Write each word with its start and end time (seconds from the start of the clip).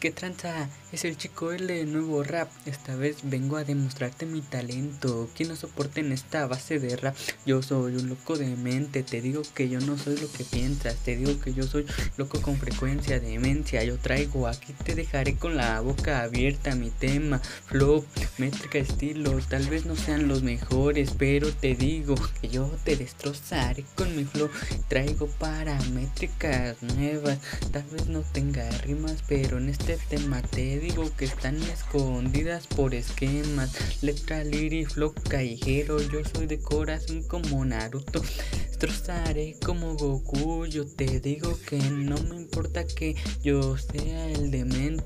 ¿Qué 0.00 0.10
tranza? 0.10 0.70
Es 0.92 1.04
el 1.04 1.18
chico 1.18 1.52
L 1.52 1.72
de 1.72 1.84
nuevo 1.84 2.24
rap. 2.24 2.48
Esta 2.64 2.96
vez 2.96 3.18
vengo 3.22 3.58
a 3.58 3.64
demostrarte 3.64 4.24
mi 4.24 4.40
talento. 4.40 5.28
Quien 5.36 5.50
no 5.50 5.56
soporte 5.56 6.00
en 6.00 6.10
esta 6.10 6.46
base 6.46 6.78
de 6.78 6.96
rap. 6.96 7.14
Yo 7.44 7.60
soy 7.60 7.96
un 7.96 8.08
loco 8.08 8.38
de 8.38 8.46
mente. 8.56 9.02
Te 9.02 9.20
digo 9.20 9.42
que 9.54 9.68
yo 9.68 9.78
no 9.80 9.98
soy 9.98 10.16
lo 10.16 10.32
que 10.32 10.44
piensas. 10.44 10.96
Te 11.04 11.16
digo 11.16 11.38
que 11.38 11.52
yo 11.52 11.64
soy 11.64 11.84
loco 12.16 12.40
con 12.40 12.56
frecuencia, 12.56 13.20
demencia. 13.20 13.84
Yo 13.84 13.98
traigo 13.98 14.48
aquí, 14.48 14.72
te 14.84 14.94
dejaré 14.94 15.36
con 15.36 15.58
la 15.58 15.82
boca 15.82 16.22
abierta. 16.22 16.74
Mi 16.74 16.88
tema, 16.88 17.38
flow, 17.66 18.02
métrica, 18.38 18.78
estilo. 18.78 19.38
Tal 19.50 19.66
vez 19.68 19.84
no 19.84 19.96
sean 19.96 20.28
los 20.28 20.42
mejores, 20.42 21.10
pero 21.18 21.52
te 21.52 21.74
digo 21.74 22.14
que 22.40 22.48
yo 22.48 22.70
te 22.84 22.96
destrozaré 22.96 23.84
con 23.96 24.16
mi 24.16 24.24
flow. 24.24 24.48
Traigo 24.88 25.26
paramétricas 25.26 26.82
nuevas. 26.82 27.38
Tal 27.70 27.84
vez 27.92 28.06
no 28.06 28.22
tenga 28.22 28.66
rimas, 28.78 29.22
pero 29.28 29.58
en 29.58 29.68
este 29.68 29.89
este 29.90 30.18
tema 30.18 30.40
te 30.40 30.78
digo 30.78 31.10
que 31.16 31.24
están 31.24 31.60
escondidas 31.64 32.68
por 32.68 32.94
esquemas. 32.94 34.02
Letra, 34.02 34.44
liri, 34.44 34.84
flow 34.84 35.12
callejero. 35.28 36.00
Yo 36.00 36.20
soy 36.32 36.46
de 36.46 36.60
corazón 36.60 37.24
como 37.24 37.64
Naruto. 37.64 38.22
Destrozaré 38.68 39.56
como 39.64 39.96
Goku. 39.96 40.66
Yo 40.66 40.86
te 40.86 41.18
digo 41.18 41.58
que 41.68 41.78
no 41.78 42.16
me 42.22 42.36
importa 42.36 42.86
que 42.86 43.16
yo 43.42 43.76
sea 43.76 44.30
el 44.30 44.52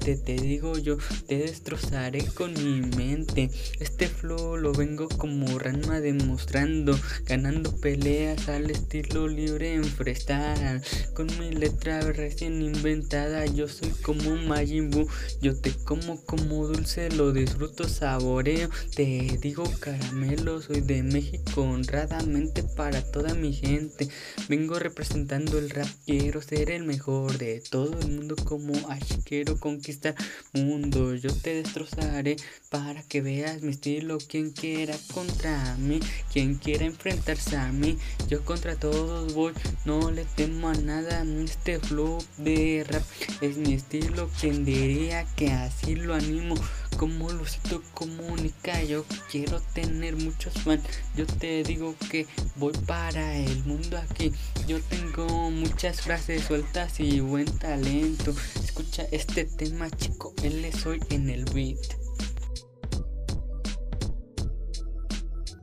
demente. 0.04 0.16
Te 0.16 0.34
digo 0.40 0.78
yo 0.78 0.96
te 1.26 1.38
destrozaré 1.38 2.24
con 2.26 2.52
mi 2.54 2.80
mente. 2.96 3.50
Este 3.80 4.08
flow 4.08 4.56
lo 4.56 4.72
vengo 4.72 5.08
como 5.08 5.58
Ranma 5.58 6.00
demostrando. 6.00 6.98
Ganando 7.26 7.74
peleas 7.76 8.48
al 8.48 8.70
estilo 8.70 9.28
libre 9.28 9.74
en 9.74 9.84
freestyle. 9.84 10.82
Con 11.14 11.26
mi 11.38 11.50
letra 11.50 12.00
recién 12.00 12.62
inventada. 12.62 13.46
Yo 13.46 13.68
soy 13.68 13.90
como 14.02 14.30
un 14.30 14.44
yo 15.40 15.56
te 15.56 15.72
como 15.84 16.22
como 16.24 16.66
dulce, 16.66 17.10
lo 17.10 17.32
disfruto, 17.32 17.88
saboreo. 17.88 18.68
Te 18.94 19.38
digo 19.40 19.64
caramelo, 19.80 20.62
soy 20.62 20.80
de 20.80 21.02
México 21.02 21.62
honradamente 21.62 22.62
para 22.62 23.02
toda 23.02 23.34
mi 23.34 23.52
gente. 23.52 24.08
Vengo 24.48 24.78
representando 24.78 25.58
el 25.58 25.70
rap, 25.70 25.88
quiero 26.06 26.40
ser 26.40 26.70
el 26.70 26.84
mejor 26.84 27.36
de 27.38 27.62
todo 27.68 27.98
el 27.98 28.10
mundo 28.10 28.36
como 28.44 28.74
Ash. 28.90 29.18
Quiero 29.24 29.58
conquistar 29.94 30.14
mundo, 30.52 31.14
yo 31.14 31.32
te 31.32 31.54
destrozaré 31.54 32.36
para 32.70 33.02
que 33.02 33.20
veas 33.20 33.62
mi 33.62 33.70
estilo. 33.70 34.18
Quien 34.18 34.50
quiera 34.50 34.94
contra 35.12 35.76
mí, 35.76 36.00
quien 36.32 36.56
quiera 36.56 36.84
enfrentarse 36.84 37.56
a 37.56 37.72
mí, 37.72 37.98
yo 38.28 38.44
contra 38.44 38.76
todos 38.76 39.34
voy, 39.34 39.52
no 39.84 40.10
le 40.10 40.24
temo 40.24 40.68
a 40.68 40.74
nada. 40.74 41.24
Este 41.44 41.78
flow 41.78 42.18
de 42.38 42.84
rap 42.88 43.02
es 43.40 43.56
mi 43.56 43.74
estilo. 43.74 44.30
Quien 44.40 44.64
diría 44.64 45.26
que 45.36 45.50
así 45.50 45.94
lo 45.94 46.14
animo 46.14 46.54
como 46.98 47.30
Lucito 47.30 47.82
comunica 47.94 48.82
yo 48.82 49.04
quiero 49.30 49.60
tener 49.74 50.16
muchos 50.16 50.54
fans. 50.54 50.82
Yo 51.16 51.26
te 51.26 51.62
digo 51.62 51.94
que 52.10 52.26
voy 52.56 52.72
para 52.86 53.36
el 53.36 53.64
mundo 53.64 53.98
aquí. 53.98 54.32
Yo 54.66 54.80
tengo 54.82 55.50
muchas 55.50 56.00
frases 56.00 56.44
sueltas 56.44 57.00
y 57.00 57.20
buen 57.20 57.46
talento. 57.58 58.34
Escucha 58.62 59.04
este 59.10 59.44
tema 59.44 59.90
chico 59.90 60.34
él 60.42 60.70
soy 60.74 61.00
en 61.10 61.30
el 61.30 61.44
beat 61.46 62.03